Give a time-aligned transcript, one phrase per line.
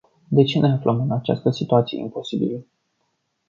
[0.31, 2.65] De ce ne aflăm în această situație imposibilă?